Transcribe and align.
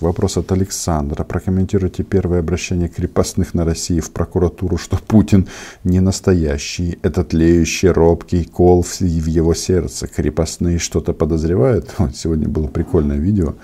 Вопрос 0.00 0.36
от 0.36 0.52
Александра. 0.52 1.24
Прокомментируйте 1.24 2.04
первое 2.04 2.38
обращение 2.38 2.88
крепостных 2.88 3.54
на 3.54 3.64
России 3.64 4.00
в 4.00 4.10
прокуратуру, 4.12 4.76
что 4.76 4.96
Путин 4.96 5.48
не 5.84 6.00
настоящий. 6.00 6.98
Этот 7.02 7.32
леющий, 7.32 7.88
робкий 7.88 8.44
кол 8.44 8.82
в 8.82 9.00
его 9.00 9.54
сердце. 9.54 10.06
Крепостные 10.06 10.78
что-то 10.78 11.12
подозревают. 11.12 11.94
Сегодня 12.14 12.48
было 12.48 12.68
прикольное 12.68 13.18
видео 13.18 13.54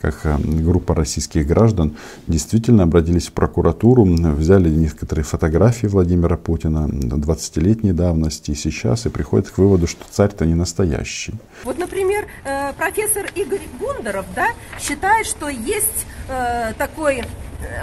как 0.00 0.20
э, 0.24 0.36
группа 0.38 0.94
российских 0.94 1.46
граждан 1.46 1.96
действительно 2.26 2.84
обратились 2.84 3.28
в 3.28 3.32
прокуратуру, 3.32 4.04
взяли 4.04 4.68
некоторые 4.68 5.24
фотографии 5.24 5.86
Владимира 5.86 6.36
Путина 6.36 6.88
20-летней 6.88 7.92
давности 7.92 8.52
и 8.52 8.54
сейчас 8.54 9.06
и 9.06 9.08
приходят 9.08 9.50
к 9.50 9.58
выводу, 9.58 9.86
что 9.86 10.04
царь-то 10.10 10.46
не 10.46 10.54
настоящий. 10.54 11.34
Вот, 11.64 11.78
например, 11.78 12.26
э, 12.44 12.72
профессор 12.74 13.26
Игорь 13.34 13.66
Гундаров 13.80 14.26
да, 14.34 14.48
считает, 14.80 15.26
что 15.26 15.48
есть 15.48 16.06
э, 16.28 16.72
такой 16.78 17.22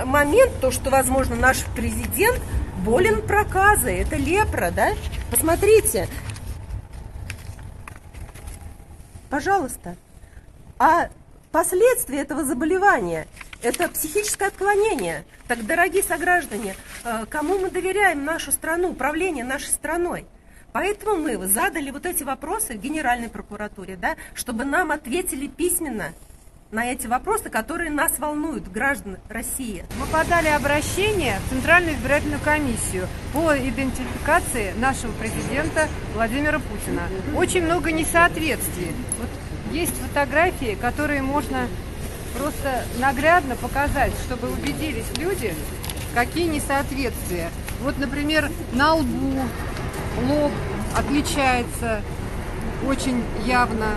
момент, 0.06 0.54
то, 0.62 0.72
что, 0.72 0.90
возможно, 0.90 1.36
наш 1.36 1.66
президент 1.76 2.40
болен 2.86 3.22
проказой, 3.22 3.96
это 3.96 4.16
лепра, 4.16 4.72
да? 4.74 4.94
Посмотрите, 5.30 6.08
пожалуйста. 9.30 9.98
А 10.80 11.10
Последствия 11.56 12.18
этого 12.18 12.44
заболевания– 12.44 13.30
это 13.62 13.88
психическое 13.88 14.48
отклонение. 14.50 15.24
Так, 15.48 15.66
дорогие 15.66 16.04
сограждане, 16.04 16.76
э, 17.06 17.26
кому 17.30 17.58
мы 17.58 17.70
доверяем 17.70 18.26
нашу 18.26 18.52
страну, 18.52 18.90
управление 18.90 19.46
нашей 19.46 19.70
страной? 19.70 20.26
Поэтому 20.74 21.16
мы 21.16 21.48
задали 21.48 21.92
вот 21.92 22.06
эти 22.06 22.24
вопросы 22.24 22.74
в 22.74 22.82
Генеральной 22.82 23.30
прокуратуре, 23.30 23.96
да, 23.96 24.18
чтобы 24.34 24.66
нам 24.66 24.92
ответили 24.92 25.48
письменно 25.48 26.12
на 26.72 26.92
эти 26.92 27.08
вопросы, 27.08 27.50
которые 27.50 27.90
нас 27.90 28.20
волнуют, 28.20 28.70
граждан 28.70 29.16
России. 29.30 29.86
Мы 29.98 30.08
подали 30.08 30.50
обращение 30.50 31.40
в 31.46 31.52
Центральную 31.52 31.96
избирательную 31.96 32.42
комиссию 32.42 33.08
по 33.32 33.58
идентификации 33.58 34.74
нашего 34.74 35.14
президента 35.14 35.88
Владимира 36.16 36.60
Путина. 36.60 37.04
Очень 37.34 37.64
много 37.64 37.94
несоответствий. 37.94 38.92
Вот 39.22 39.30
есть 39.72 39.96
фотографии, 39.98 40.78
которые 40.80 41.22
можно 41.22 41.68
просто 42.38 42.84
наглядно 43.00 43.56
показать, 43.56 44.12
чтобы 44.26 44.52
убедились 44.52 45.06
люди, 45.18 45.54
какие 46.14 46.48
несоответствия. 46.48 47.50
Вот, 47.82 47.98
например, 47.98 48.52
на 48.74 48.96
лбу 48.96 49.42
лоб 50.28 50.52
отличается 50.98 52.02
очень 52.88 53.24
явно, 53.46 53.96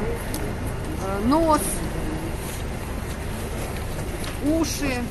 э, 1.04 1.26
нос, 1.26 1.62
уши, 4.44 5.02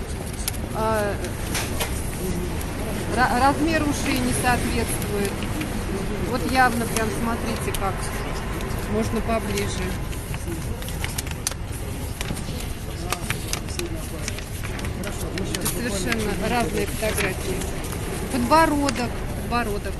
э, 0.75 1.13
размер 3.15 3.83
ушей 3.83 4.19
не 4.19 4.33
соответствует. 4.33 5.31
Вот 6.29 6.51
явно 6.51 6.85
прям 6.85 7.07
смотрите 7.21 7.79
как, 7.79 7.93
можно 8.91 9.21
поближе. 9.21 9.83
Совершенно 15.77 16.31
разные 16.49 16.87
фотографии. 16.87 17.55
Подбородок, 18.31 19.09
подбородок. 19.41 19.93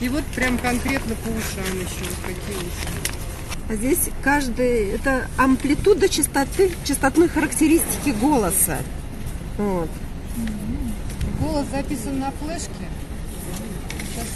И 0.00 0.08
вот 0.08 0.24
прям 0.26 0.58
конкретно 0.58 1.14
по 1.16 1.28
ушам 1.28 1.78
еще 1.78 2.10
какие 2.22 2.56
уши. 2.56 3.10
А 3.68 3.74
здесь 3.74 4.10
каждый, 4.22 4.90
это 4.90 5.28
амплитуда 5.36 6.08
частоты, 6.08 6.72
частотной 6.84 7.28
характеристики 7.28 8.10
голоса. 8.10 8.78
Вот. 9.58 9.88
Голос 11.40 11.66
записан 11.70 12.18
на 12.18 12.30
флешке. 12.32 12.70
Сейчас. 14.00 14.26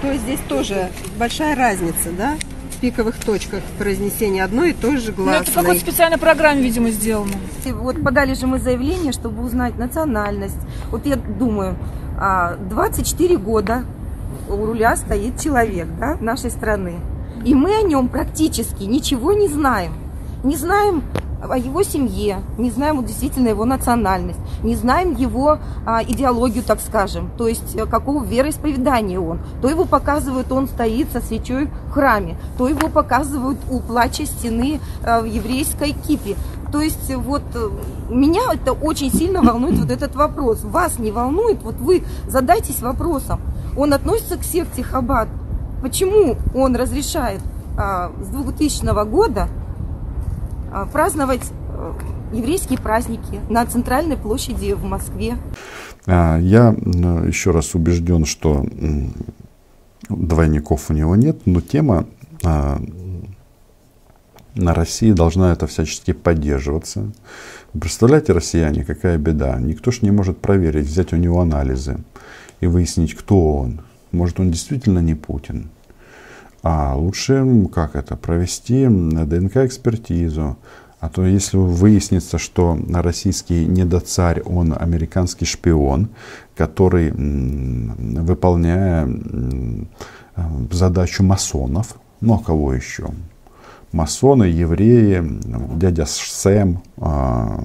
То 0.00 0.12
есть 0.12 0.22
здесь 0.22 0.40
тоже 0.48 0.92
большая 1.16 1.56
разница, 1.56 2.12
да? 2.12 2.36
Пиковых 2.80 3.18
точках 3.18 3.62
произнесения 3.78 4.44
одной 4.44 4.70
и 4.70 4.72
той 4.72 4.96
же 4.96 5.12
гласной. 5.12 5.34
Ну, 5.34 5.42
это 5.42 5.50
в 5.50 5.54
какой-то 5.54 5.80
специальной 5.80 6.18
программе, 6.18 6.62
видимо, 6.62 6.90
сделано. 6.90 7.32
Вот 7.66 8.02
подали 8.02 8.34
же 8.34 8.46
мы 8.46 8.58
заявление, 8.58 9.12
чтобы 9.12 9.44
узнать 9.44 9.76
национальность. 9.78 10.58
Вот 10.90 11.06
я 11.06 11.16
думаю, 11.16 11.76
24 12.70 13.34
а, 13.34 13.38
года 13.38 13.84
у 14.48 14.64
руля 14.64 14.96
стоит 14.96 15.40
человек 15.40 15.86
да, 15.98 16.16
нашей 16.20 16.50
страны. 16.50 16.96
И 17.44 17.54
мы 17.54 17.76
о 17.76 17.82
нем 17.82 18.08
практически 18.08 18.84
ничего 18.84 19.32
не 19.32 19.48
знаем. 19.48 19.92
Не 20.44 20.56
знаем 20.56 21.02
о 21.40 21.56
его 21.56 21.82
семье, 21.82 22.42
не 22.56 22.70
знаем 22.70 22.96
вот, 22.96 23.06
действительно 23.06 23.48
его 23.48 23.64
национальность, 23.64 24.38
не 24.62 24.74
знаем 24.74 25.14
его 25.14 25.58
а, 25.86 26.02
идеологию, 26.02 26.64
так 26.64 26.80
скажем, 26.80 27.30
то 27.38 27.46
есть 27.46 27.76
э, 27.76 27.86
какого 27.86 28.24
вероисповедания 28.24 29.20
он. 29.20 29.38
То 29.62 29.68
его 29.68 29.84
показывают, 29.84 30.50
он 30.50 30.66
стоит 30.66 31.12
со 31.12 31.20
свечой 31.20 31.68
в 31.88 31.92
храме, 31.92 32.36
то 32.56 32.68
его 32.68 32.88
показывают 32.88 33.58
у 33.70 33.80
плача 33.80 34.26
стены 34.26 34.80
а, 35.04 35.20
в 35.20 35.26
еврейской 35.26 35.92
кипе. 35.92 36.36
То 36.72 36.80
есть 36.80 37.14
вот 37.14 37.42
э, 37.54 37.68
меня 38.10 38.42
это 38.52 38.72
очень 38.72 39.12
сильно 39.12 39.40
волнует 39.42 39.78
вот 39.78 39.90
этот 39.90 40.16
вопрос. 40.16 40.64
Вас 40.64 40.98
не 40.98 41.12
волнует? 41.12 41.62
Вот 41.62 41.76
вы 41.76 42.02
задайтесь 42.26 42.80
вопросом. 42.80 43.40
Он 43.76 43.92
относится 43.92 44.36
к 44.36 44.42
секте 44.42 44.82
Хаббат. 44.82 45.28
Почему 45.82 46.36
он 46.54 46.74
разрешает 46.74 47.40
а, 47.76 48.10
с 48.20 48.26
2000 48.26 49.04
года 49.08 49.48
праздновать 50.92 51.42
э, 51.70 51.92
еврейские 52.32 52.78
праздники 52.78 53.40
на 53.48 53.64
центральной 53.66 54.16
площади 54.16 54.72
в 54.72 54.84
Москве. 54.84 55.36
А, 56.06 56.38
я 56.38 56.68
еще 56.68 57.50
раз 57.50 57.74
убежден, 57.74 58.24
что 58.24 58.64
двойников 60.08 60.90
у 60.90 60.94
него 60.94 61.16
нет, 61.16 61.40
но 61.44 61.60
тема 61.60 62.06
а, 62.44 62.80
на 64.54 64.74
России 64.74 65.12
должна 65.12 65.52
это 65.52 65.66
всячески 65.66 66.12
поддерживаться. 66.12 67.12
Представляете, 67.78 68.32
россияне, 68.32 68.84
какая 68.84 69.18
беда. 69.18 69.58
Никто 69.60 69.90
ж 69.90 70.02
не 70.02 70.10
может 70.10 70.38
проверить, 70.38 70.86
взять 70.86 71.12
у 71.12 71.16
него 71.16 71.40
анализы 71.40 71.98
и 72.60 72.66
выяснить, 72.66 73.14
кто 73.14 73.54
он. 73.54 73.82
Может, 74.10 74.40
он 74.40 74.50
действительно 74.50 75.00
не 75.00 75.14
Путин. 75.14 75.70
А 76.70 76.94
лучше, 76.94 77.46
как 77.72 77.96
это, 77.96 78.14
провести 78.14 78.86
ДНК-экспертизу. 78.86 80.58
А 81.00 81.08
то 81.08 81.24
если 81.24 81.56
выяснится, 81.56 82.36
что 82.36 82.78
российский 82.92 83.64
недоцарь, 83.64 84.42
он 84.42 84.76
американский 84.78 85.46
шпион, 85.46 86.10
который, 86.54 87.10
выполняя 87.10 89.08
задачу 90.70 91.22
масонов, 91.22 91.94
ну 92.20 92.34
а 92.34 92.38
кого 92.38 92.74
еще? 92.74 93.06
Масоны, 93.92 94.44
евреи, 94.44 95.24
дядя 95.74 96.04
Сэм, 96.04 96.82
а, 96.98 97.64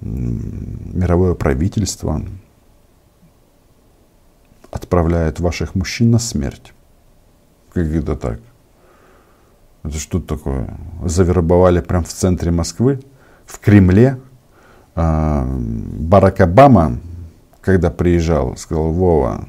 мировое 0.00 1.34
правительство 1.34 2.22
отправляет 4.70 5.40
ваших 5.40 5.74
мужчин 5.74 6.12
на 6.12 6.20
смерть 6.20 6.72
как 7.76 7.88
это 7.88 8.16
так? 8.16 8.38
Это 9.84 9.98
что 9.98 10.18
такое? 10.18 10.78
Завербовали 11.04 11.80
прям 11.80 12.04
в 12.04 12.08
центре 12.08 12.50
Москвы, 12.50 13.00
в 13.44 13.58
Кремле. 13.58 14.18
А, 14.94 15.46
Барак 15.46 16.40
Обама, 16.40 16.98
когда 17.60 17.90
приезжал, 17.90 18.56
сказал, 18.56 18.92
Вова, 18.92 19.44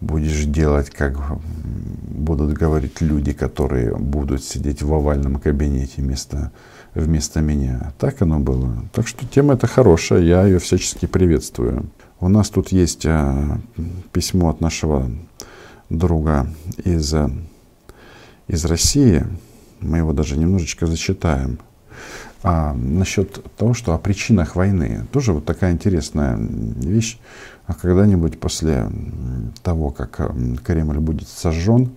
будешь 0.00 0.44
делать, 0.46 0.90
как 0.90 1.16
будут 1.38 2.54
говорить 2.54 3.00
люди, 3.00 3.32
которые 3.32 3.94
будут 3.94 4.42
сидеть 4.42 4.82
в 4.82 4.92
овальном 4.92 5.36
кабинете 5.36 6.02
вместо, 6.02 6.50
вместо 6.92 7.40
меня. 7.40 7.92
Так 8.00 8.20
оно 8.20 8.40
было. 8.40 8.74
Так 8.92 9.06
что 9.06 9.24
тема 9.26 9.54
эта 9.54 9.68
хорошая, 9.68 10.22
я 10.22 10.44
ее 10.44 10.58
всячески 10.58 11.06
приветствую. 11.06 11.86
У 12.18 12.28
нас 12.28 12.50
тут 12.50 12.72
есть 12.72 13.06
а, 13.06 13.60
письмо 14.10 14.50
от 14.50 14.60
нашего 14.60 15.08
друга 15.90 16.48
из, 16.84 17.12
э, 17.14 17.28
из 18.48 18.64
России. 18.64 19.26
Мы 19.80 19.98
его 19.98 20.12
даже 20.12 20.36
немножечко 20.36 20.86
зачитаем. 20.86 21.58
А 22.42 22.74
насчет 22.74 23.42
того, 23.56 23.74
что 23.74 23.94
о 23.94 23.98
причинах 23.98 24.56
войны. 24.56 25.06
Тоже 25.12 25.32
вот 25.32 25.44
такая 25.44 25.72
интересная 25.72 26.36
вещь. 26.38 27.18
А 27.66 27.74
когда-нибудь 27.74 28.38
после 28.38 28.88
того, 29.62 29.90
как 29.90 30.30
Кремль 30.64 30.98
будет 30.98 31.28
сожжен, 31.28 31.90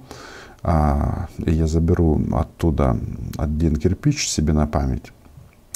а, 0.64 1.28
я 1.38 1.68
заберу 1.68 2.22
оттуда 2.34 2.98
один 3.38 3.76
кирпич 3.76 4.28
себе 4.28 4.54
на 4.54 4.66
память. 4.68 5.12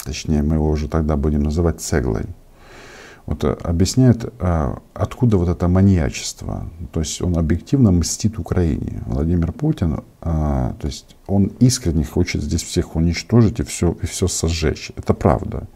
Точнее, 0.04 0.42
мы 0.42 0.56
его 0.56 0.70
уже 0.70 0.90
тогда 0.90 1.16
будем 1.16 1.44
называть 1.44 1.80
цеглой. 1.80 2.26
Вот 3.26 3.44
э, 3.44 3.56
объясняет, 3.64 4.26
э, 4.40 4.76
откуда 4.94 5.38
вот 5.38 5.50
это 5.50 5.68
маньячество. 5.68 6.70
То 6.92 7.00
есть 7.00 7.22
он 7.22 7.38
объективно 7.38 7.92
мстит 7.92 8.40
Украине. 8.40 9.04
Владимир 9.06 9.52
Путин, 9.52 10.02
то 10.22 10.76
есть 10.84 11.16
он 11.28 11.52
искренне 11.60 12.06
хочет 12.06 12.42
здесь 12.42 12.64
всех 12.64 12.96
уничтожить 12.96 13.60
и 13.60 13.64
все, 13.64 13.98
и 14.02 14.06
все 14.06 14.28
сожечь. 14.28 14.92
Это 14.96 15.14
правда. 15.14 15.68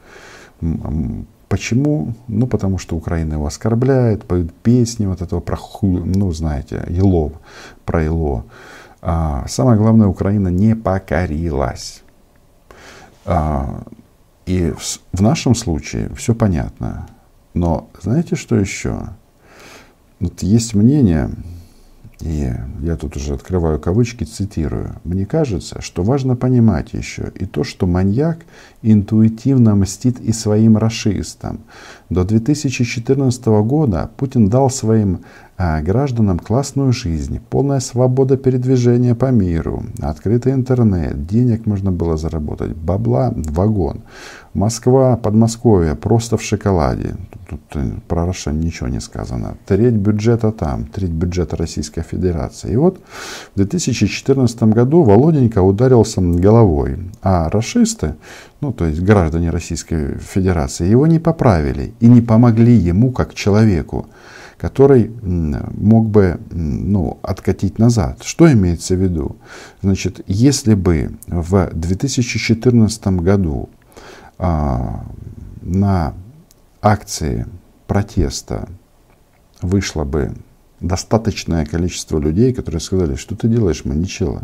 Почему? 1.49 2.13
Ну, 2.27 2.47
потому 2.47 2.77
что 2.77 2.95
Украина 2.95 3.33
его 3.33 3.45
оскорбляет, 3.45 4.25
поют 4.25 4.53
песни 4.53 5.05
вот 5.05 5.21
этого 5.21 5.39
про 5.39 5.55
ху, 5.55 5.87
ну, 5.87 6.31
знаете, 6.33 6.85
Ело, 6.89 7.31
про 7.85 8.03
Ело. 8.03 8.45
А, 9.01 9.45
самое 9.47 9.77
главное, 9.77 10.07
Украина 10.07 10.49
не 10.49 10.75
покорилась. 10.75 12.03
А, 13.25 13.83
и 14.45 14.71
в, 14.71 15.17
в 15.17 15.21
нашем 15.21 15.55
случае 15.55 16.09
все 16.15 16.35
понятно. 16.35 17.07
Но 17.57 17.89
знаете, 17.99 18.35
что 18.35 18.55
еще? 18.55 19.09
Вот 20.19 20.43
есть 20.43 20.75
мнение, 20.75 21.31
и 22.19 22.51
я 22.81 22.95
тут 22.95 23.15
уже 23.15 23.33
открываю 23.33 23.79
кавычки, 23.79 24.23
цитирую. 24.23 24.95
Мне 25.03 25.25
кажется, 25.25 25.81
что 25.81 26.03
важно 26.03 26.35
понимать 26.35 26.93
еще 26.93 27.31
и 27.33 27.45
то, 27.45 27.63
что 27.63 27.87
маньяк 27.87 28.39
интуитивно 28.83 29.75
мстит 29.75 30.19
и 30.19 30.31
своим 30.33 30.77
расистам. 30.77 31.61
До 32.09 32.23
2014 32.23 33.45
года 33.45 34.11
Путин 34.17 34.49
дал 34.49 34.69
своим 34.69 35.21
гражданам 35.57 36.37
классную 36.37 36.93
жизнь, 36.93 37.39
полная 37.49 37.79
свобода 37.79 38.37
передвижения 38.37 39.15
по 39.15 39.31
миру, 39.31 39.83
открытый 39.99 40.53
интернет, 40.53 41.25
денег 41.25 41.65
можно 41.65 41.91
было 41.91 42.15
заработать, 42.15 42.75
бабла 42.75 43.33
вагон. 43.35 44.01
Москва, 44.53 45.17
Подмосковье 45.17 45.95
просто 45.95 46.37
в 46.37 46.41
шоколаде. 46.41 47.15
Тут, 47.47 47.61
тут 47.69 47.81
э, 47.83 47.91
про 48.07 48.25
Рошен 48.25 48.59
ничего 48.59 48.89
не 48.89 48.99
сказано. 48.99 49.55
Треть 49.67 49.93
бюджета 49.93 50.51
там, 50.51 50.85
треть 50.85 51.11
бюджета 51.11 51.55
Российской 51.57 52.01
Федерации. 52.01 52.71
И 52.71 52.75
вот 52.75 52.99
в 53.53 53.57
2014 53.57 54.63
году 54.63 55.03
Володенька 55.03 55.61
ударился 55.61 56.21
головой, 56.21 56.97
а 57.21 57.49
расисты, 57.49 58.15
ну 58.61 58.73
то 58.73 58.85
есть 58.85 59.01
граждане 59.01 59.51
Российской 59.51 60.17
Федерации, 60.17 60.89
его 60.89 61.05
не 61.05 61.19
поправили 61.19 61.93
и 61.99 62.07
не 62.07 62.21
помогли 62.21 62.73
ему 62.73 63.11
как 63.11 63.35
человеку 63.35 64.07
который 64.57 65.11
мог 65.23 66.09
бы 66.09 66.39
ну, 66.51 67.19
откатить 67.21 67.77
назад. 67.77 68.23
Что 68.23 68.51
имеется 68.51 68.95
в 68.95 69.01
виду? 69.01 69.37
Значит, 69.81 70.21
если 70.27 70.73
бы 70.73 71.11
в 71.27 71.69
2014 71.73 73.07
году 73.07 73.69
а, 74.39 75.05
на 75.61 76.13
акции 76.81 77.45
протеста 77.85 78.67
вышло 79.61 80.03
бы 80.03 80.33
достаточное 80.79 81.65
количество 81.65 82.19
людей, 82.19 82.53
которые 82.53 82.81
сказали, 82.81 83.15
что 83.15 83.35
ты 83.35 83.47
делаешь, 83.47 83.83
мы 83.83 83.95
ничего. 83.95 84.41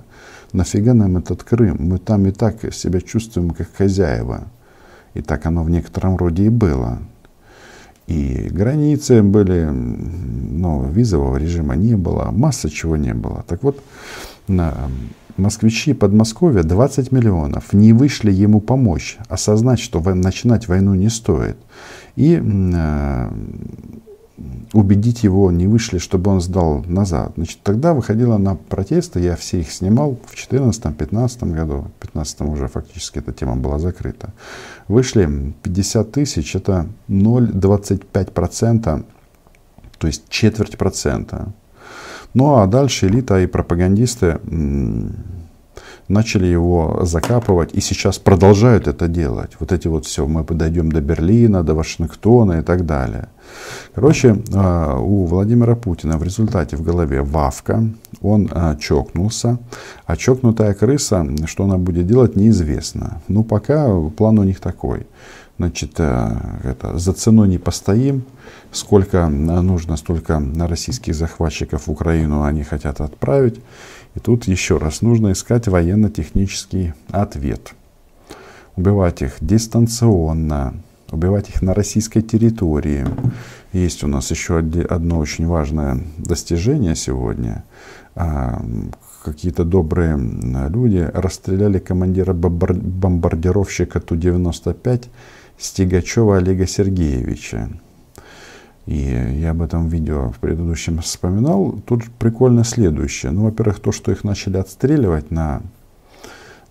Нафига 0.51 0.93
нам 0.93 1.17
этот 1.17 1.43
Крым? 1.43 1.77
Мы 1.79 1.97
там 1.99 2.25
и 2.27 2.31
так 2.31 2.73
себя 2.73 3.01
чувствуем 3.01 3.51
как 3.51 3.73
хозяева. 3.75 4.47
И 5.13 5.21
так 5.21 5.45
оно 5.45 5.63
в 5.63 5.69
некотором 5.69 6.17
роде 6.17 6.45
и 6.45 6.49
было. 6.49 6.99
И 8.07 8.49
границы 8.51 9.23
были, 9.23 9.65
но 9.65 10.85
визового 10.89 11.37
режима 11.37 11.75
не 11.75 11.95
было, 11.95 12.31
масса 12.31 12.69
чего 12.69 12.97
не 12.97 13.13
было. 13.13 13.45
Так 13.47 13.63
вот, 13.63 13.81
москвичи 15.37 15.93
Подмосковья 15.93 16.63
20 16.63 17.11
миллионов 17.11 17.73
не 17.73 17.93
вышли 17.93 18.31
ему 18.31 18.59
помочь, 18.59 19.17
осознать, 19.29 19.79
что 19.79 20.01
начинать 20.01 20.67
войну 20.67 20.95
не 20.95 21.09
стоит. 21.09 21.57
И 22.15 22.39
э, 22.43 23.29
убедить 24.73 25.23
его 25.23 25.51
не 25.51 25.67
вышли, 25.67 25.99
чтобы 25.99 26.31
он 26.31 26.41
сдал 26.41 26.83
назад. 26.87 27.33
Значит, 27.35 27.59
тогда 27.63 27.93
выходила 27.93 28.37
на 28.37 28.55
протесты, 28.55 29.19
я 29.19 29.35
все 29.35 29.59
их 29.59 29.71
снимал 29.71 30.17
в 30.25 30.33
2014-2015 30.33 31.53
году, 31.53 31.85
в 31.99 32.01
2015 32.01 32.41
уже 32.41 32.67
фактически 32.67 33.19
эта 33.19 33.31
тема 33.31 33.55
была 33.55 33.77
закрыта. 33.77 34.33
Вышли 34.87 35.53
50 35.61 36.11
тысяч, 36.11 36.55
это 36.55 36.87
0,25%, 37.09 39.03
то 39.99 40.07
есть 40.07 40.23
четверть 40.29 40.77
процента. 40.77 41.53
Ну 42.33 42.55
а 42.55 42.65
дальше 42.65 43.07
элита 43.07 43.39
и 43.39 43.45
пропагандисты 43.45 44.39
начали 46.07 46.45
его 46.45 47.01
закапывать 47.03 47.73
и 47.73 47.81
сейчас 47.81 48.17
продолжают 48.19 48.87
это 48.87 49.07
делать. 49.07 49.51
Вот 49.59 49.71
эти 49.71 49.87
вот 49.87 50.05
все, 50.05 50.27
мы 50.27 50.43
подойдем 50.43 50.91
до 50.91 51.01
Берлина, 51.01 51.63
до 51.63 51.75
Вашингтона 51.75 52.59
и 52.59 52.61
так 52.61 52.85
далее. 52.85 53.29
Короче, 53.95 54.41
а, 54.53 54.97
у 54.97 55.25
Владимира 55.25 55.75
Путина 55.75 56.17
в 56.17 56.23
результате 56.23 56.75
в 56.75 56.81
голове 56.81 57.21
вавка, 57.21 57.83
он 58.21 58.49
а, 58.51 58.75
чокнулся, 58.75 59.59
а 60.05 60.17
чокнутая 60.17 60.73
крыса, 60.73 61.25
что 61.45 61.65
она 61.65 61.77
будет 61.77 62.07
делать, 62.07 62.35
неизвестно. 62.35 63.21
Ну, 63.27 63.43
пока 63.43 63.87
план 64.17 64.39
у 64.39 64.43
них 64.43 64.59
такой. 64.59 65.05
Значит, 65.59 65.93
а, 65.99 66.59
это, 66.63 66.97
за 66.97 67.13
ценой 67.13 67.47
не 67.47 67.59
постоим, 67.59 68.23
сколько 68.71 69.27
нужно, 69.27 69.97
столько 69.97 70.41
российских 70.57 71.13
захватчиков 71.13 71.85
в 71.85 71.91
Украину 71.91 72.43
они 72.43 72.63
хотят 72.63 72.99
отправить. 72.99 73.61
И 74.15 74.19
тут 74.19 74.45
еще 74.45 74.77
раз 74.77 75.01
нужно 75.01 75.31
искать 75.31 75.67
военно-технический 75.67 76.93
ответ. 77.11 77.73
Убивать 78.75 79.21
их 79.21 79.35
дистанционно, 79.39 80.73
убивать 81.13 81.49
их 81.49 81.61
на 81.61 81.73
российской 81.73 82.21
территории. 82.21 83.05
Есть 83.71 84.03
у 84.03 84.07
нас 84.07 84.31
еще 84.31 84.57
одно 84.57 85.19
очень 85.19 85.47
важное 85.47 85.99
достижение 86.17 86.95
сегодня. 86.95 87.63
А, 88.15 88.61
какие-то 89.23 89.63
добрые 89.63 90.17
люди 90.69 91.09
расстреляли 91.13 91.79
командира 91.79 92.33
бомбардировщика 92.33 93.99
Ту-95 93.99 95.05
Стигачева 95.57 96.37
Олега 96.37 96.67
Сергеевича. 96.67 97.69
И 98.85 98.97
я 99.39 99.51
об 99.51 99.61
этом 99.61 99.87
видео 99.87 100.31
в 100.31 100.39
предыдущем 100.39 100.99
вспоминал. 100.99 101.79
Тут 101.85 102.03
прикольно 102.19 102.65
следующее. 102.65 103.31
Ну, 103.31 103.45
во-первых, 103.45 103.79
то, 103.79 103.93
что 103.93 104.11
их 104.11 104.25
начали 104.25 104.57
отстреливать 104.57 105.31
на, 105.31 105.61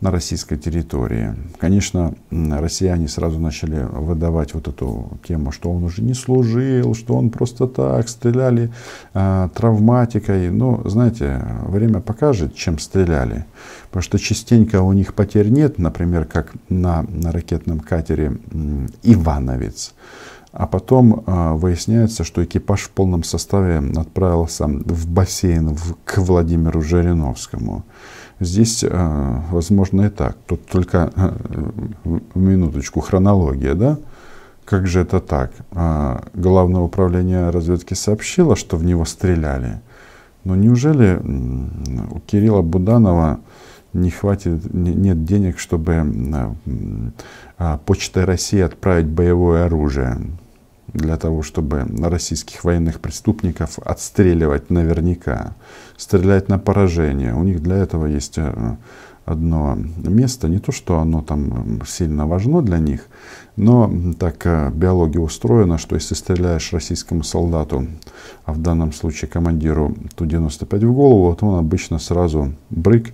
на 0.03 0.11
российской 0.11 0.57
территории. 0.57 1.35
Конечно, 1.59 2.15
россияне 2.31 3.09
сразу 3.09 3.39
начали 3.39 3.87
выдавать 3.91 4.53
вот 4.53 4.67
эту 4.67 5.19
тему, 5.27 5.53
что 5.53 5.71
он 5.71 5.85
уже 5.85 6.03
не 6.03 6.13
служил, 6.13 6.95
что 6.95 7.15
он 7.15 7.31
просто 7.31 7.69
так 7.69 8.09
стреляли 8.09 8.73
э, 9.15 9.49
травматикой. 9.55 10.51
Но, 10.51 10.83
знаете, 10.87 11.41
время 11.67 12.01
покажет, 12.01 12.55
чем 12.57 12.81
стреляли. 12.81 13.47
Потому 13.87 14.03
что 14.03 14.19
частенько 14.19 14.83
у 14.83 14.93
них 14.93 15.15
потерь 15.15 15.49
нет, 15.49 15.79
например, 15.79 16.25
как 16.25 16.53
на, 16.69 17.05
на 17.09 17.31
ракетном 17.31 17.79
катере 17.79 18.39
«Ивановец». 19.05 19.95
А 20.51 20.67
потом 20.67 21.25
э, 21.27 21.53
выясняется, 21.55 22.25
что 22.25 22.45
экипаж 22.45 22.83
в 22.83 22.91
полном 22.91 23.23
составе 23.25 23.83
отправился 23.97 24.67
в 24.67 25.07
бассейн 25.07 25.75
в, 25.75 25.97
к 26.05 26.19
Владимиру 26.19 26.83
Жириновскому. 26.83 27.85
Здесь, 28.43 28.85
э, 28.85 29.41
возможно, 29.51 30.03
и 30.03 30.09
так. 30.09 30.37
Тут 30.47 30.67
только 30.67 31.13
э, 31.15 31.33
минуточку 32.35 33.01
хронология, 33.01 33.75
да? 33.75 33.99
Как 34.65 34.87
же 34.87 35.01
это 35.01 35.21
так? 35.21 35.53
Э, 35.71 36.19
Главное 36.35 36.81
управление 36.81 37.51
разведки 37.51 37.95
сообщило, 37.95 38.57
что 38.57 38.77
в 38.77 38.85
него 38.85 39.05
стреляли. 39.05 39.81
Но 40.45 40.57
неужели 40.57 41.21
у 42.11 42.19
Кирилла 42.21 42.63
Буданова 42.63 43.39
не 43.93 44.11
хватит, 44.11 44.75
нет 44.75 45.25
денег, 45.25 45.61
чтобы 45.61 46.57
Почтой 47.87 48.25
России 48.25 48.59
отправить 48.59 49.07
боевое 49.07 49.67
оружие? 49.67 50.19
Для 50.95 51.17
того, 51.17 51.43
чтобы 51.43 51.87
российских 52.01 52.65
военных 52.65 53.01
преступников 53.01 53.79
отстреливать 53.79 54.71
наверняка, 54.71 55.55
стрелять 55.97 56.49
на 56.49 56.59
поражение. 56.59 57.35
У 57.35 57.43
них 57.45 57.63
для 57.63 57.77
этого 57.77 58.07
есть 58.07 58.35
э, 58.37 58.77
одно 59.25 59.77
место, 59.97 60.49
не 60.49 60.59
то, 60.59 60.73
что 60.73 60.99
оно 60.99 61.23
там 61.23 61.81
сильно 61.87 62.27
важно 62.27 62.63
для 62.63 62.79
них, 62.79 63.07
но 63.57 63.91
так 64.19 64.47
э, 64.47 64.71
биология 64.71 65.21
устроена, 65.21 65.79
что 65.79 65.95
если 65.95 66.15
стреляешь 66.15 66.73
российскому 66.73 67.23
солдату, 67.23 67.87
а 68.45 68.53
в 68.53 68.61
данном 68.61 68.93
случае 68.93 69.31
командиру 69.31 69.95
Ту-95 70.17 70.87
в 70.87 70.95
голову, 70.95 71.35
то 71.35 71.47
он 71.47 71.59
обычно 71.59 71.99
сразу 71.99 72.55
брык 72.71 73.13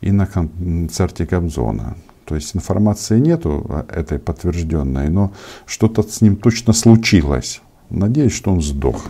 и 0.00 0.10
на 0.10 0.26
концерте 0.26 1.26
Кобзона. 1.26 1.96
То 2.26 2.34
есть 2.34 2.56
информации 2.56 3.20
нету 3.20 3.64
а, 3.68 3.86
этой 3.88 4.18
подтвержденной, 4.18 5.08
но 5.08 5.32
что-то 5.64 6.02
с 6.02 6.20
ним 6.20 6.36
точно 6.36 6.72
случилось. 6.72 7.62
Надеюсь, 7.88 8.32
что 8.32 8.50
он 8.50 8.60
сдох. 8.60 9.06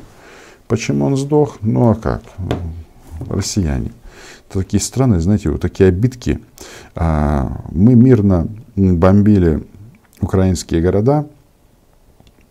Почему 0.68 1.06
он 1.06 1.16
сдох? 1.16 1.58
Ну 1.62 1.90
а 1.90 1.94
как? 1.94 2.22
Россияне. 3.28 3.90
Такие 4.50 4.82
страны, 4.82 5.18
знаете, 5.20 5.50
вот 5.50 5.62
такие 5.62 5.88
обидки. 5.88 6.40
А, 6.94 7.64
мы 7.72 7.94
мирно 7.94 8.48
бомбили 8.76 9.66
украинские 10.20 10.82
города, 10.82 11.26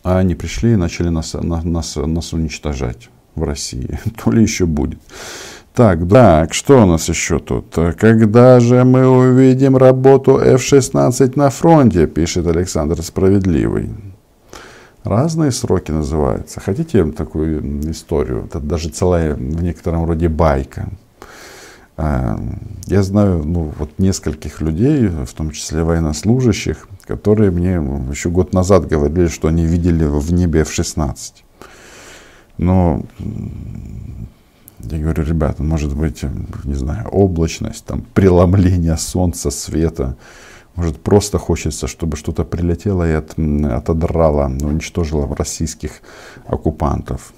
а 0.03 0.17
они 0.17 0.33
пришли 0.33 0.73
и 0.73 0.75
начали 0.75 1.09
нас, 1.09 1.33
нас, 1.33 1.95
нас 1.95 2.33
уничтожать 2.33 3.09
в 3.35 3.43
России. 3.43 3.99
То 4.23 4.31
ли 4.31 4.41
еще 4.41 4.65
будет. 4.65 4.99
Так, 5.75 6.07
так, 6.07 6.53
что 6.53 6.83
у 6.83 6.85
нас 6.85 7.09
еще 7.09 7.37
тут? 7.37 7.75
Когда 7.99 8.61
же 8.61 8.85
мы 8.85 9.05
увидим 9.05 9.75
работу 9.75 10.37
F-16 10.37 11.33
на 11.35 11.49
фронте, 11.49 12.07
пишет 12.07 12.47
Александр 12.47 13.01
Справедливый. 13.01 13.89
Разные 15.03 15.51
сроки 15.51 15.91
называются. 15.91 16.61
Хотите 16.61 17.03
такую 17.11 17.91
историю? 17.91 18.45
Это 18.45 18.61
даже 18.61 18.87
целая 18.87 19.35
в 19.35 19.61
некотором 19.61 20.05
роде 20.05 20.29
байка. 20.29 20.87
А, 21.97 22.39
я 22.85 23.03
знаю 23.03 23.43
ну, 23.43 23.73
вот 23.77 23.99
нескольких 23.99 24.61
людей, 24.61 25.07
в 25.07 25.33
том 25.33 25.51
числе 25.51 25.83
военнослужащих, 25.83 26.87
которые 27.03 27.51
мне 27.51 27.73
еще 28.11 28.29
год 28.29 28.53
назад 28.53 28.87
говорили, 28.87 29.27
что 29.27 29.49
они 29.49 29.65
видели 29.65 30.05
в 30.05 30.31
небе 30.31 30.61
F-16. 30.61 31.15
Но 32.59 33.03
я 34.91 34.99
говорю, 34.99 35.23
ребята, 35.23 35.63
может 35.63 35.95
быть, 35.95 36.23
не 36.63 36.75
знаю, 36.75 37.07
облачность, 37.09 37.85
там, 37.85 38.03
преломление 38.13 38.97
солнца, 38.97 39.51
света. 39.51 40.15
Может, 40.75 40.99
просто 41.01 41.37
хочется, 41.37 41.87
чтобы 41.87 42.17
что-то 42.17 42.43
прилетело 42.43 43.07
и 43.07 43.13
от, 43.13 43.37
отодрало, 43.37 44.45
уничтожило 44.45 45.33
российских 45.35 46.01
оккупантов. 46.47 47.33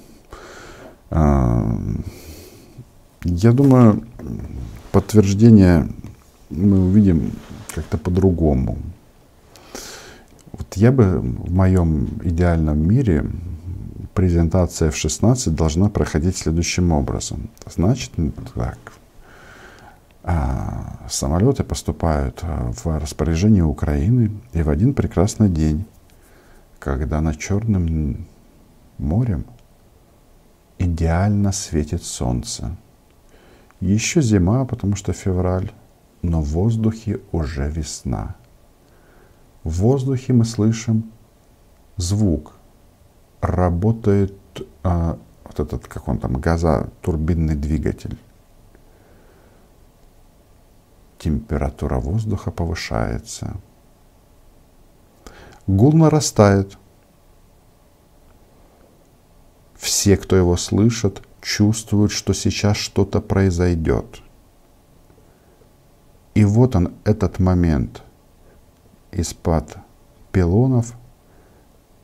А, 1.12 1.80
я 3.24 3.52
думаю, 3.52 4.04
подтверждение 4.92 5.88
мы 6.50 6.80
увидим 6.80 7.34
как-то 7.74 7.98
по-другому. 7.98 8.78
Вот 10.52 10.74
я 10.76 10.92
бы 10.92 11.20
в 11.20 11.54
моем 11.54 12.08
идеальном 12.24 12.80
мире 12.80 13.26
презентация 14.18 14.90
в 14.90 14.98
16 14.98 15.54
должна 15.54 15.90
проходить 15.90 16.36
следующим 16.36 16.92
образом. 16.92 17.52
Значит, 17.68 18.14
так, 18.56 18.80
а, 20.24 21.06
самолеты 21.08 21.64
поступают 21.64 22.40
а, 22.42 22.72
в 22.72 23.00
распоряжение 23.00 23.64
Украины, 23.64 24.32
и 24.54 24.64
в 24.64 24.72
один 24.72 24.96
прекрасный 24.96 25.50
день, 25.50 25.86
когда 26.80 27.22
над 27.22 27.38
Черным 27.38 28.26
морем 28.98 29.46
идеально 30.80 31.52
светит 31.52 32.02
солнце, 32.02 32.76
еще 33.82 34.24
зима, 34.24 34.66
потому 34.66 34.96
что 34.96 35.14
февраль, 35.14 35.72
но 36.24 36.42
в 36.42 36.48
воздухе 36.48 37.20
уже 37.32 37.70
весна. 37.70 38.36
В 39.64 39.82
воздухе 39.82 40.34
мы 40.34 40.44
слышим 40.44 41.12
звук, 41.98 42.57
работает 43.48 44.36
а, 44.84 45.18
вот 45.44 45.60
этот, 45.60 45.88
как 45.88 46.08
он 46.08 46.20
там, 46.20 46.34
газотурбинный 46.34 47.56
двигатель. 47.56 48.18
Температура 51.18 52.00
воздуха 52.00 52.52
повышается. 52.52 53.56
Гул 55.66 55.94
нарастает. 55.94 56.78
Все, 59.76 60.18
кто 60.18 60.36
его 60.36 60.58
слышит, 60.58 61.24
чувствуют, 61.42 62.12
что 62.12 62.34
сейчас 62.34 62.78
что-то 62.78 63.22
произойдет. 63.22 64.22
И 66.36 66.46
вот 66.46 66.76
он, 66.76 66.94
этот 67.04 67.40
момент 67.40 68.04
из-под 69.12 69.78
пилонов– 70.32 70.94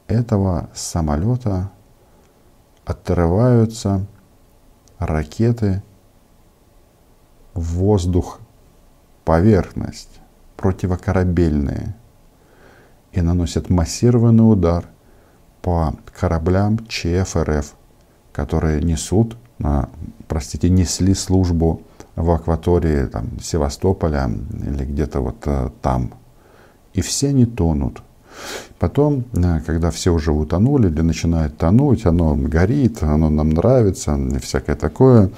этого 0.07 0.69
самолета 0.73 1.71
отрываются 2.85 4.05
ракеты 4.99 5.81
в 7.53 7.75
воздух, 7.75 8.39
поверхность, 9.25 10.19
противокорабельные, 10.57 11.95
и 13.11 13.21
наносят 13.21 13.69
массированный 13.69 14.51
удар 14.51 14.85
по 15.61 15.95
кораблям 16.19 16.79
ЧФРФ, 16.87 17.75
которые 18.31 18.81
несут, 18.81 19.37
простите, 20.27 20.69
несли 20.69 21.13
службу 21.13 21.83
в 22.15 22.31
акватории 22.31 23.05
там, 23.05 23.39
Севастополя 23.39 24.29
или 24.29 24.85
где-то 24.85 25.21
вот 25.21 25.37
а, 25.45 25.71
там. 25.81 26.13
И 26.93 27.01
все 27.01 27.29
они 27.29 27.45
тонут– 27.45 28.03
Потом, 28.79 29.25
э, 29.33 29.61
когда 29.65 29.91
все 29.91 30.11
уже 30.11 30.31
утонули 30.31 30.89
или 30.89 31.01
начинает 31.01 31.57
тонуть, 31.57 32.05
оно 32.05 32.35
горит, 32.35 33.01
оно 33.01 33.29
нам 33.29 33.49
нравится, 33.51 34.19
всякое 34.41 34.75
такое, 34.75 35.31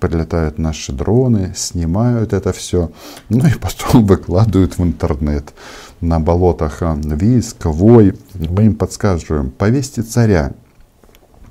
прилетают 0.00 0.58
наши 0.58 0.92
дроны, 0.92 1.52
снимают 1.56 2.32
это 2.32 2.52
все, 2.52 2.90
ну 3.28 3.46
и 3.46 3.54
потом 3.54 4.06
выкладывают 4.06 4.78
в 4.78 4.82
интернет. 4.82 5.52
На 6.00 6.20
болотах 6.20 6.82
э, 6.82 6.96
виск, 7.04 7.66
вой. 7.66 8.14
Мы 8.34 8.66
им 8.66 8.74
подсказываем, 8.74 9.50
повесьте 9.50 10.02
царя. 10.02 10.52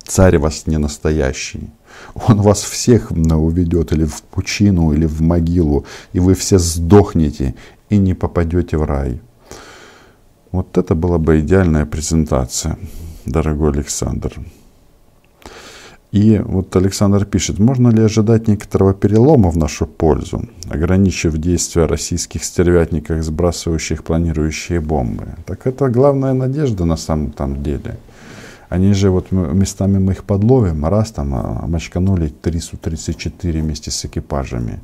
Царь 0.04 0.38
вас 0.38 0.66
не 0.66 0.78
настоящий. 0.78 1.70
Он 2.14 2.40
вас 2.40 2.62
всех 2.62 3.10
уведет 3.10 3.92
или 3.92 4.04
в 4.04 4.22
пучину, 4.22 4.92
или 4.92 5.06
в 5.06 5.20
могилу, 5.22 5.84
и 6.12 6.20
вы 6.20 6.34
все 6.34 6.58
сдохнете 6.58 7.54
и 7.88 7.98
не 7.98 8.14
попадете 8.14 8.76
в 8.76 8.84
рай. 8.84 9.20
Вот 10.52 10.76
это 10.76 10.94
была 10.94 11.16
бы 11.18 11.40
идеальная 11.40 11.86
презентация, 11.86 12.76
дорогой 13.24 13.70
Александр. 13.72 14.34
И 16.12 16.38
вот 16.44 16.76
Александр 16.76 17.24
пишет, 17.24 17.58
можно 17.58 17.88
ли 17.88 18.02
ожидать 18.02 18.48
некоторого 18.48 18.92
перелома 18.92 19.50
в 19.50 19.56
нашу 19.56 19.86
пользу, 19.86 20.42
ограничив 20.68 21.38
действия 21.38 21.86
российских 21.86 22.44
стервятников, 22.44 23.22
сбрасывающих 23.22 24.04
планирующие 24.04 24.80
бомбы? 24.80 25.28
Так 25.46 25.66
это 25.66 25.88
главная 25.88 26.34
надежда 26.34 26.84
на 26.84 26.96
самом 26.96 27.30
там 27.30 27.62
деле. 27.62 27.96
Они 28.68 28.92
же 28.92 29.08
вот 29.08 29.32
местами 29.32 29.98
мы 29.98 30.12
их 30.12 30.24
подловим, 30.24 30.84
раз 30.84 31.12
там 31.12 31.34
а, 31.34 31.66
мочканули 31.66 32.28
334 32.28 33.62
вместе 33.62 33.90
с 33.90 34.04
экипажами. 34.04 34.80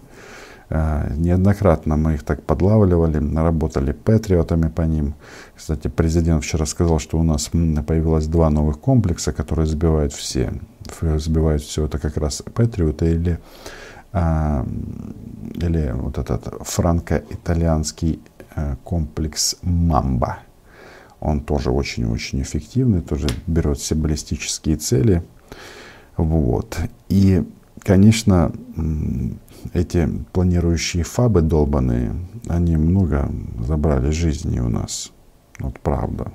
Э, 0.70 1.14
неоднократно 1.16 1.96
мы 1.96 2.14
их 2.14 2.22
так 2.22 2.42
подлавливали, 2.42 3.18
работали 3.36 3.92
патриотами 3.92 4.68
по 4.68 4.82
ним. 4.82 5.14
Кстати, 5.56 5.88
президент 5.88 6.44
вчера 6.44 6.66
сказал, 6.66 6.98
что 6.98 7.18
у 7.18 7.22
нас 7.22 7.48
появилось 7.48 8.26
два 8.26 8.50
новых 8.50 8.78
комплекса, 8.78 9.32
которые 9.32 9.66
сбивают 9.66 10.12
все. 10.12 10.52
Сбивают 11.00 11.62
все 11.62 11.86
это 11.86 11.98
как 11.98 12.16
раз 12.16 12.42
патриоты 12.54 13.12
или, 13.12 13.38
а, 14.12 14.66
или 15.54 15.92
вот 15.94 16.18
этот 16.18 16.46
франко-итальянский 16.62 18.20
э, 18.56 18.76
комплекс 18.84 19.56
«Мамба». 19.62 20.38
Он 21.20 21.40
тоже 21.40 21.70
очень-очень 21.70 22.42
эффективный, 22.42 23.00
тоже 23.00 23.26
берет 23.46 23.78
все 23.78 23.94
баллистические 23.94 24.76
цели. 24.76 25.22
Вот. 26.16 26.78
И, 27.08 27.44
конечно, 27.82 28.52
эти 29.72 30.08
планирующие 30.32 31.04
фабы 31.04 31.42
долбанные, 31.42 32.14
они 32.48 32.76
много 32.76 33.30
забрали 33.60 34.10
жизни 34.10 34.60
у 34.60 34.68
нас. 34.68 35.12
Вот 35.58 35.78
правда. 35.80 36.32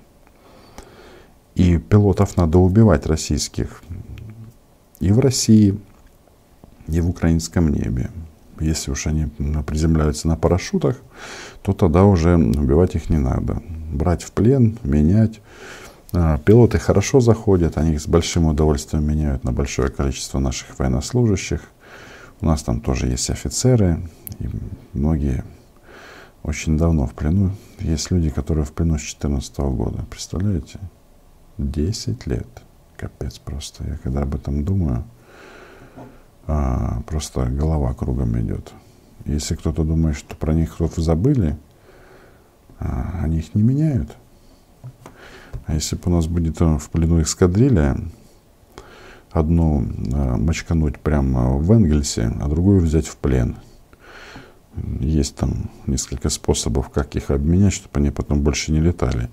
И 1.56 1.78
пилотов 1.78 2.38
надо 2.38 2.58
убивать 2.58 3.06
российских. 3.06 3.84
И 5.00 5.12
в 5.12 5.20
России, 5.20 5.80
и 6.88 7.02
в 7.02 7.10
украинском 7.10 7.70
небе. 7.70 8.10
Если 8.60 8.92
уж 8.92 9.08
они 9.08 9.28
приземляются 9.66 10.28
на 10.28 10.36
парашютах, 10.36 11.02
то 11.62 11.74
тогда 11.74 12.06
уже 12.06 12.38
убивать 12.38 12.96
их 12.96 13.10
не 13.10 13.18
надо. 13.18 13.62
Брать 13.92 14.24
в 14.24 14.32
плен, 14.32 14.78
менять. 14.84 15.42
А, 16.12 16.38
пилоты 16.38 16.78
хорошо 16.78 17.20
заходят, 17.20 17.78
они 17.78 17.94
их 17.94 18.02
с 18.02 18.08
большим 18.08 18.46
удовольствием 18.46 19.08
меняют 19.08 19.44
на 19.44 19.52
большое 19.52 19.90
количество 19.90 20.40
наших 20.40 20.78
военнослужащих. 20.78 21.62
У 22.44 22.46
нас 22.46 22.62
там 22.62 22.82
тоже 22.82 23.08
есть 23.08 23.30
офицеры, 23.30 24.02
и 24.40 24.50
многие 24.92 25.46
очень 26.44 26.78
давно 26.78 27.08
в 27.08 27.14
плену. 27.14 27.52
Есть 27.80 28.12
люди, 28.12 28.30
которые 28.30 28.66
в 28.66 28.74
плену 28.74 28.98
с 28.98 29.16
2014 29.16 29.60
года. 29.60 30.04
Представляете? 30.10 30.82
10 31.58 32.28
лет. 32.28 32.48
Капец 32.98 33.40
просто. 33.40 33.86
Я 33.86 33.96
когда 33.96 34.24
об 34.24 34.36
этом 34.36 34.66
думаю, 34.66 35.06
а, 36.46 37.02
просто 37.08 37.46
голова 37.46 37.94
кругом 37.94 38.38
идет. 38.42 38.74
Если 39.24 39.56
кто-то 39.56 39.86
думает, 39.86 40.18
что 40.18 40.36
про 40.36 40.54
них 40.54 40.76
кто-то 40.76 41.02
забыли, 41.02 41.58
а, 42.78 43.22
они 43.22 43.38
их 43.38 43.56
не 43.56 43.64
меняют. 43.64 44.18
А 45.66 45.76
если 45.76 45.96
бы 45.96 46.02
у 46.08 46.10
нас 46.10 46.28
будет 46.28 46.60
в 46.60 46.90
плену 46.90 47.22
эскадрилья, 47.22 47.96
одну 49.34 49.84
э, 49.84 50.38
мочкануть 50.38 51.00
прямо 51.00 51.58
в 51.58 51.72
Энгельсе, 51.72 52.32
а 52.40 52.48
другую 52.48 52.80
взять 52.80 53.08
в 53.08 53.18
плен. 53.18 53.58
Есть 55.00 55.36
там 55.36 55.70
несколько 55.88 56.30
способов, 56.30 56.90
как 56.90 57.16
их 57.16 57.30
обменять, 57.30 57.74
чтобы 57.74 58.00
они 58.00 58.12
потом 58.12 58.42
больше 58.42 58.72
не 58.72 58.80
летали. 58.80 59.30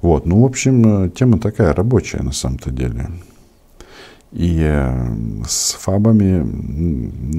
Вот, 0.00 0.24
ну, 0.26 0.42
в 0.42 0.44
общем, 0.44 1.04
э, 1.04 1.10
тема 1.10 1.38
такая 1.38 1.74
рабочая 1.74 2.22
на 2.22 2.32
самом-то 2.32 2.70
деле. 2.70 3.10
И 4.32 4.60
э, 4.60 5.44
с 5.48 5.72
фабами 5.72 6.40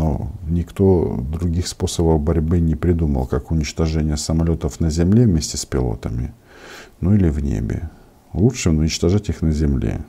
но 0.01 0.31
никто 0.47 1.23
других 1.31 1.67
способов 1.67 2.21
борьбы 2.21 2.59
не 2.59 2.75
придумал, 2.75 3.27
как 3.27 3.51
уничтожение 3.51 4.17
самолетов 4.17 4.79
на 4.79 4.89
земле 4.89 5.25
вместе 5.25 5.57
с 5.57 5.65
пилотами, 5.65 6.33
ну 6.99 7.13
или 7.13 7.29
в 7.29 7.43
небе. 7.43 7.89
Лучше 8.33 8.71
уничтожать 8.71 9.29
их 9.29 9.41
на 9.41 9.51
земле. 9.51 10.01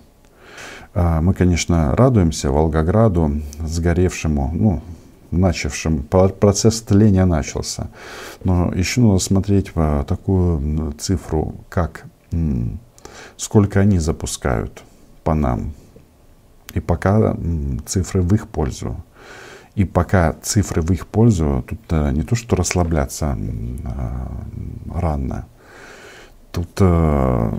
А 0.95 1.21
мы, 1.21 1.33
конечно, 1.33 1.97
радуемся 1.97 2.51
Волгограду, 2.51 3.41
сгоревшему, 3.61 4.51
ну, 4.53 4.83
начавшим, 5.31 6.03
процесс 6.03 6.83
тления 6.83 7.25
начался. 7.25 7.89
Но 8.45 8.73
еще 8.75 9.01
надо 9.01 9.19
смотреть 9.19 9.73
по 9.73 10.05
такую 10.07 10.93
цифру, 10.99 11.55
как 11.69 12.05
сколько 13.37 13.81
они 13.81 13.99
запускают 13.99 14.83
по 15.25 15.35
нам. 15.35 15.73
И 16.75 16.81
пока 16.81 17.37
цифры 17.87 18.23
в 18.23 18.33
их 18.35 18.49
пользу. 18.49 18.97
И 19.75 19.85
пока 19.85 20.35
цифры 20.43 20.83
в 20.83 20.91
их 20.91 21.07
пользу, 21.07 21.65
тут 21.67 21.81
э, 21.91 22.11
не 22.13 22.23
то, 22.23 22.35
что 22.35 22.57
расслабляться 22.57 23.39
а, 23.85 24.29
рано. 24.95 25.47
Тут 26.53 26.69
э, 26.81 27.51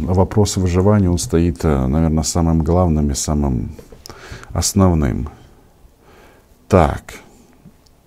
вопрос 0.00 0.56
выживания, 0.56 1.10
он 1.10 1.18
стоит, 1.18 1.62
э, 1.62 1.86
наверное, 1.86 2.24
самым 2.24 2.62
главным 2.62 3.10
и 3.10 3.14
самым 3.14 3.72
основным. 4.48 5.28
Так, 6.66 7.14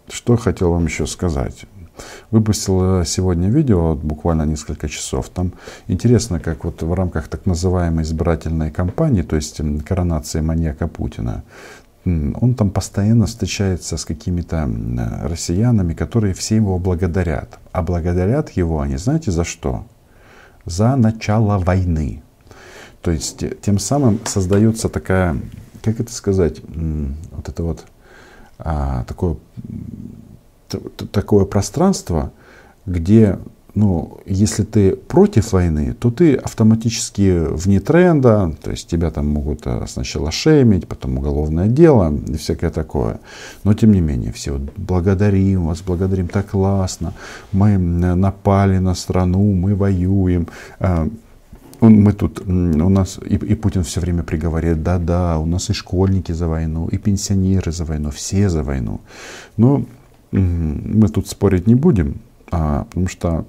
что 0.10 0.36
хотел 0.36 0.72
вам 0.72 0.86
еще 0.86 1.06
сказать. 1.06 1.66
Выпустил 2.32 3.06
сегодня 3.06 3.50
видео, 3.50 3.94
буквально 3.94 4.42
несколько 4.44 4.90
часов. 4.90 5.30
Там 5.30 5.54
интересно, 5.88 6.40
как 6.40 6.64
вот 6.64 6.82
в 6.82 6.94
рамках 6.94 7.28
так 7.28 7.46
называемой 7.46 8.04
избирательной 8.04 8.72
кампании, 8.72 9.22
то 9.22 9.36
есть 9.36 9.62
коронации 9.86 10.42
маньяка 10.42 10.88
Путина, 10.88 11.44
он 12.06 12.56
там 12.56 12.72
постоянно 12.72 13.28
встречается 13.28 13.98
с 13.98 14.06
какими-то 14.06 14.68
россиянами, 15.24 15.94
которые 15.94 16.34
все 16.34 16.56
его 16.56 16.80
благодарят. 16.80 17.60
А 17.72 17.84
благодарят 17.84 18.50
его 18.50 18.82
они, 18.82 18.98
знаете, 18.98 19.30
за 19.30 19.44
что? 19.44 19.86
За 20.66 20.96
начало 20.96 21.58
войны. 21.58 22.24
То 23.02 23.12
есть 23.12 23.44
тем 23.62 23.80
самым 23.80 24.20
создается 24.26 24.88
такая, 24.88 25.38
как 25.82 26.00
это 26.00 26.14
сказать, 26.14 26.62
вот 26.64 27.50
это 27.50 27.64
вот 27.64 27.86
а, 28.60 29.04
такое, 29.04 29.36
такое 31.12 31.46
пространство, 31.46 32.32
где, 32.86 33.40
ну, 33.76 34.20
если 34.26 34.64
ты 34.64 34.96
против 34.96 35.52
войны, 35.52 35.96
то 36.00 36.12
ты 36.12 36.36
автоматически 36.36 37.48
вне 37.50 37.80
тренда, 37.80 38.56
то 38.62 38.72
есть 38.72 38.88
тебя 38.88 39.10
там 39.10 39.28
могут 39.28 39.62
а, 39.66 39.86
сначала 39.88 40.32
шеймить, 40.32 40.88
потом 40.88 41.18
уголовное 41.18 41.68
дело 41.68 42.14
и 42.28 42.38
всякое 42.38 42.70
такое. 42.70 43.20
Но 43.64 43.74
тем 43.74 43.92
не 43.92 44.02
менее, 44.02 44.32
все 44.32 44.52
вот 44.52 44.62
благодарим 44.78 45.66
вас, 45.66 45.82
благодарим, 45.82 46.28
так 46.28 46.52
классно, 46.52 47.14
мы 47.52 47.78
напали 47.78 48.78
на 48.78 48.94
страну, 48.94 49.54
мы 49.54 49.76
воюем. 49.76 50.48
Он, 51.80 52.02
мы 52.02 52.14
тут, 52.14 52.48
у 52.48 52.90
нас, 52.90 53.20
и, 53.26 53.36
и 53.36 53.56
Путин 53.56 53.84
все 53.84 54.00
время 54.00 54.24
приговаривает, 54.24 54.84
да-да, 54.84 55.38
у 55.40 55.46
нас 55.46 55.70
и 55.70 55.74
школьники 55.74 56.32
за 56.32 56.48
войну, 56.48 56.88
и 56.88 56.98
пенсионеры 56.98 57.72
за 57.72 57.84
войну, 57.86 58.10
все 58.10 58.50
за 58.50 58.64
войну. 58.64 59.02
Но 59.58 59.84
мы 60.32 61.10
тут 61.10 61.28
спорить 61.28 61.68
не 61.68 61.76
будем, 61.76 62.22
а, 62.52 62.86
потому 62.86 63.08
что, 63.08 63.46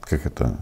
как 0.00 0.26
это, 0.26 0.58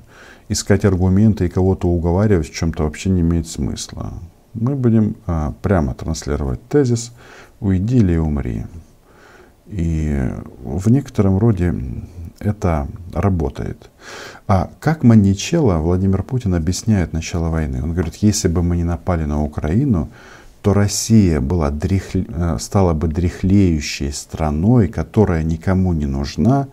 искать 0.48 0.84
аргументы 0.84 1.46
и 1.46 1.48
кого-то 1.48 1.88
уговаривать 1.88 2.48
в 2.48 2.54
чем-то 2.54 2.84
вообще 2.84 3.10
не 3.10 3.20
имеет 3.20 3.46
смысла. 3.46 4.12
Мы 4.54 4.74
будем 4.74 5.16
а, 5.26 5.54
прямо 5.62 5.94
транслировать 5.94 6.60
тезис 6.68 7.12
«Уйди 7.60 7.98
или 7.98 8.16
умри». 8.16 8.66
И 9.66 10.28
в 10.64 10.90
некотором 10.90 11.38
роде 11.38 11.74
это 12.40 12.88
работает. 13.12 13.90
А 14.48 14.70
как 14.80 15.04
Маничелло 15.04 15.76
Владимир 15.76 16.24
Путин 16.24 16.54
объясняет 16.54 17.12
начало 17.12 17.48
войны? 17.50 17.82
Он 17.82 17.92
говорит, 17.92 18.16
если 18.16 18.48
бы 18.48 18.62
мы 18.62 18.76
не 18.76 18.84
напали 18.84 19.24
на 19.24 19.44
Украину, 19.44 20.08
то 20.62 20.74
Россия 20.74 21.40
была 21.40 21.70
дряхле, 21.70 22.26
э, 22.28 22.56
стала 22.58 22.92
бы 22.92 23.08
дряхлеющей 23.08 24.12
страной, 24.12 24.88
которая 24.88 25.42
никому 25.42 25.92
не 25.92 26.06
нужна, 26.06 26.66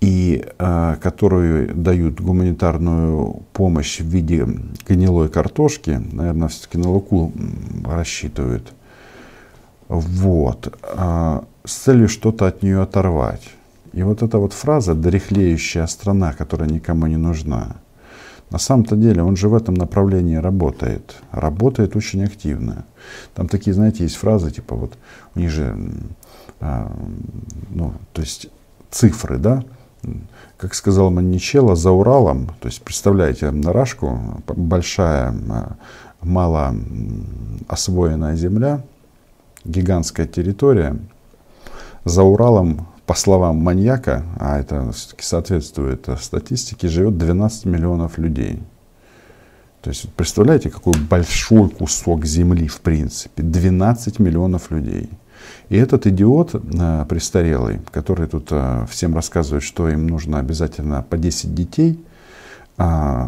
и 0.00 0.44
э, 0.58 0.96
которую 1.00 1.74
дают 1.74 2.20
гуманитарную 2.20 3.42
помощь 3.52 4.00
в 4.00 4.06
виде 4.06 4.46
гнилой 4.88 5.28
картошки, 5.28 6.00
наверное, 6.12 6.48
все-таки 6.48 6.78
на 6.78 6.90
луку 6.90 7.32
рассчитывают, 7.84 8.72
вот, 9.88 10.74
э, 10.82 11.40
с 11.64 11.72
целью 11.72 12.08
что-то 12.08 12.46
от 12.46 12.62
нее 12.62 12.80
оторвать. 12.80 13.50
И 13.92 14.02
вот 14.02 14.22
эта 14.22 14.38
вот 14.38 14.52
фраза 14.52 14.94
«дряхлеющая 14.94 15.86
страна, 15.86 16.32
которая 16.32 16.68
никому 16.68 17.06
не 17.06 17.16
нужна», 17.16 17.76
на 18.50 18.58
самом-то 18.58 18.96
деле 18.96 19.22
он 19.22 19.36
же 19.36 19.48
в 19.48 19.54
этом 19.54 19.74
направлении 19.74 20.36
работает. 20.36 21.16
Работает 21.30 21.94
очень 21.94 22.24
активно. 22.24 22.84
Там 23.34 23.48
такие, 23.48 23.74
знаете, 23.74 24.02
есть 24.02 24.16
фразы, 24.16 24.50
типа 24.50 24.74
вот 24.74 24.94
у 25.34 25.38
них 25.38 25.50
же, 25.50 25.76
а, 26.60 26.92
ну, 27.70 27.92
то 28.12 28.22
есть 28.22 28.48
цифры, 28.90 29.38
да, 29.38 29.62
как 30.56 30.74
сказал 30.74 31.10
Маничелло, 31.10 31.76
за 31.76 31.90
Уралом, 31.90 32.48
то 32.60 32.68
есть 32.68 32.82
представляете, 32.82 33.50
на 33.50 33.72
Рашку 33.72 34.18
большая, 34.46 35.34
мало 36.20 36.74
освоенная 37.68 38.36
земля, 38.36 38.82
гигантская 39.64 40.26
территория, 40.26 40.96
за 42.04 42.22
Уралом 42.22 42.86
по 43.06 43.14
словам 43.14 43.56
маньяка, 43.56 44.24
а 44.38 44.58
это 44.60 44.92
все-таки 44.92 45.24
соответствует 45.24 46.08
статистике, 46.20 46.88
живет 46.88 47.18
12 47.18 47.64
миллионов 47.64 48.18
людей. 48.18 48.62
То 49.82 49.90
есть 49.90 50.12
представляете, 50.12 50.70
какой 50.70 50.94
большой 50.98 51.70
кусок 51.70 52.24
земли 52.26 52.68
в 52.68 52.80
принципе. 52.80 53.42
12 53.42 54.18
миллионов 54.18 54.70
людей. 54.70 55.08
И 55.68 55.76
этот 55.76 56.06
идиот 56.06 56.54
э, 56.54 57.04
престарелый, 57.08 57.80
который 57.90 58.26
тут 58.26 58.48
э, 58.50 58.86
всем 58.90 59.14
рассказывает, 59.14 59.62
что 59.62 59.88
им 59.88 60.06
нужно 60.06 60.38
обязательно 60.38 61.02
по 61.08 61.16
10 61.16 61.54
детей, 61.54 62.04
э, 62.78 63.26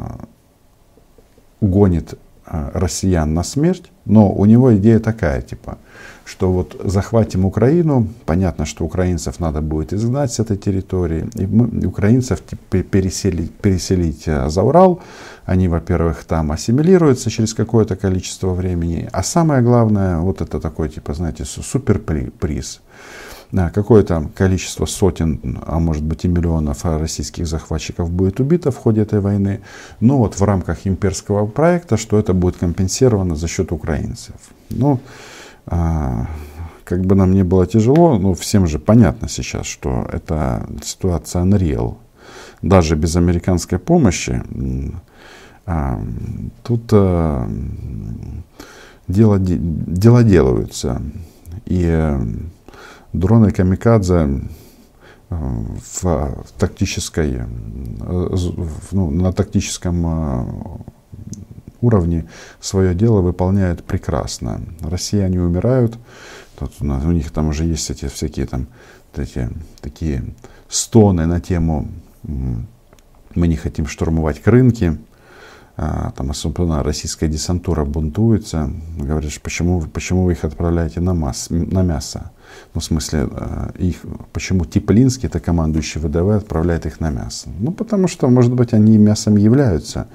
гонит 1.61 2.18
россиян 2.53 3.33
на 3.35 3.43
смерть, 3.43 3.91
но 4.05 4.31
у 4.33 4.45
него 4.45 4.77
идея 4.77 4.99
такая, 4.99 5.41
типа, 5.41 5.79
что 6.25 6.53
вот 6.53 6.81
захватим 6.85 7.45
Украину, 7.45 8.09
понятно, 8.27 8.67
что 8.67 8.85
украинцев 8.85 9.41
надо 9.41 9.61
будет 9.61 9.93
изгнать 9.93 10.33
с 10.33 10.41
этой 10.41 10.57
территории, 10.57 11.29
и 11.35 11.47
мы, 11.47 11.87
украинцев 11.87 12.41
переселить, 12.71 13.53
переселить 13.53 14.25
э, 14.27 14.49
за 14.49 14.62
Урал, 14.62 15.01
они, 15.45 15.69
во-первых, 15.69 16.25
там 16.25 16.53
ассимилируются 16.53 17.31
через 17.31 17.55
какое-то 17.55 17.97
количество 17.97 18.55
времени, 18.55 19.09
а 19.12 19.23
самое 19.23 19.62
главное, 19.62 20.19
вот 20.19 20.41
это 20.41 20.61
такой, 20.61 20.88
типа, 20.88 21.15
знаете, 21.15 21.45
суперприз. 21.45 22.81
Какое-то 23.53 24.31
количество 24.35 24.87
сотен, 24.87 25.59
а 25.67 25.79
может 25.79 26.03
быть 26.03 26.25
и 26.25 26.29
миллионов 26.29 26.87
российских 26.87 27.47
захватчиков 27.47 28.11
будет 28.11 28.41
убито 28.41 28.71
в 28.71 28.79
ходе 28.79 29.03
этой 29.03 29.21
войны. 29.21 29.61
Но 30.01 30.17
вот 30.17 30.41
в 30.41 30.43
рамках 30.43 30.87
имперского 30.87 31.47
проекта, 31.47 31.99
что 31.99 32.19
это 32.19 32.33
будет 32.33 32.57
компенсировано 32.57 33.37
за 33.37 33.49
счет 33.49 33.71
украинцев. 33.71 34.37
Ну, 34.71 35.01
а, 35.67 36.29
как 36.85 37.05
бы 37.05 37.15
нам 37.15 37.33
не 37.33 37.45
было 37.45 37.67
тяжело, 37.67 38.19
но 38.19 38.33
всем 38.33 38.67
же 38.67 38.79
понятно 38.79 39.29
сейчас, 39.29 39.67
что 39.67 40.09
это 40.11 40.67
ситуация 40.83 41.43
unreal. 41.43 41.97
Даже 42.62 42.97
без 42.97 43.17
американской 43.17 43.79
помощи 43.79 44.43
а, 45.67 46.01
тут 46.62 46.88
а, 46.93 47.51
дело, 49.09 49.38
дела 49.38 50.23
делаются. 50.23 51.03
И 51.67 52.19
дроны 53.12 53.51
Камикадзе 53.51 54.42
в, 55.29 56.03
в 56.03 56.53
тактической, 56.59 57.37
э, 57.37 58.37
ну, 58.92 59.11
на 59.11 59.33
тактическом 59.33 60.85
уровне 61.81 62.29
свое 62.61 62.94
дело 62.94 63.20
выполняют 63.20 63.85
прекрасно. 63.85 64.61
Россияне 64.81 65.40
умирают, 65.40 65.98
тут 66.59 66.72
у, 66.81 66.85
нас, 66.85 67.05
у 67.05 67.11
них 67.12 67.31
там 67.31 67.48
уже 67.48 67.64
есть 67.64 67.90
эти 67.90 68.07
всякие 68.09 68.46
там 68.46 68.66
эти, 69.16 69.48
такие 69.81 70.25
стоны 70.68 71.27
на 71.27 71.40
тему 71.40 71.88
мы 73.35 73.48
не 73.48 73.57
хотим 73.57 73.87
штурмовать 73.87 74.40
к 74.40 74.46
рынке, 74.46 74.98
а, 75.77 76.12
там 76.12 76.31
особенно 76.31 76.83
российская 76.83 77.29
десантура 77.29 77.85
бунтуется, 77.85 78.70
говоришь, 78.98 79.40
почему, 79.40 79.81
почему 79.81 80.25
вы 80.25 80.33
их 80.33 80.44
отправляете 80.44 81.01
на, 81.01 81.14
масс, 81.14 81.48
на 81.51 81.83
мясо? 81.83 82.31
Ну, 82.75 82.81
в 82.81 82.85
смысле, 82.85 83.29
э, 83.31 83.71
их, 83.79 83.97
почему 84.33 84.65
Теплинский, 84.65 85.29
это 85.29 85.41
командующий 85.41 86.01
ВДВ, 86.01 86.37
отправляет 86.37 86.87
их 86.87 87.01
на 87.01 87.11
мясо? 87.11 87.49
Ну, 87.59 87.73
потому 87.73 88.09
что, 88.09 88.29
может 88.29 88.53
быть, 88.53 88.73
они 88.73 88.99
мясом 88.99 89.37
являются. 89.37 90.07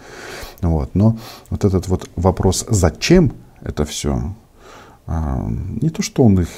Вот. 0.61 0.95
Но 0.95 1.17
вот 1.49 1.65
этот 1.65 1.87
вот 1.87 2.09
вопрос, 2.15 2.65
зачем 2.69 3.31
это 3.61 3.85
все, 3.85 4.33
а, 5.05 5.47
не 5.81 5.89
то, 5.89 6.01
что 6.01 6.23
он 6.23 6.39
их 6.39 6.49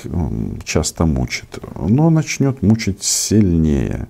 часто 0.64 1.06
мучит, 1.06 1.60
но 1.76 2.10
начнет 2.10 2.64
мучить 2.64 3.04
сильнее. 3.04 4.08